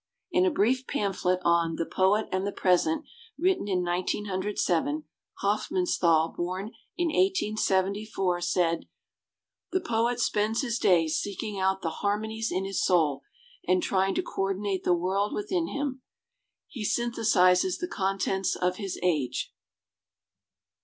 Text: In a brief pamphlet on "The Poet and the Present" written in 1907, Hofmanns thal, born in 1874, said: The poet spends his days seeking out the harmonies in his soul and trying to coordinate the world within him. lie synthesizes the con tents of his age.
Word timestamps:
In 0.31 0.47
a 0.47 0.49
brief 0.49 0.87
pamphlet 0.87 1.41
on 1.45 1.75
"The 1.75 1.85
Poet 1.85 2.25
and 2.31 2.43
the 2.47 2.51
Present" 2.51 3.05
written 3.37 3.67
in 3.67 3.83
1907, 3.83 5.03
Hofmanns 5.43 5.95
thal, 5.99 6.33
born 6.35 6.71
in 6.97 7.09
1874, 7.09 8.41
said: 8.41 8.85
The 9.71 9.79
poet 9.79 10.19
spends 10.19 10.63
his 10.63 10.79
days 10.79 11.17
seeking 11.19 11.59
out 11.59 11.83
the 11.83 11.91
harmonies 12.01 12.51
in 12.51 12.65
his 12.65 12.83
soul 12.83 13.21
and 13.67 13.83
trying 13.83 14.15
to 14.15 14.23
coordinate 14.23 14.83
the 14.83 14.95
world 14.95 15.35
within 15.35 15.67
him. 15.67 16.01
lie 16.75 16.81
synthesizes 16.81 17.77
the 17.77 17.87
con 17.87 18.17
tents 18.17 18.55
of 18.55 18.77
his 18.77 18.99
age. 19.03 19.53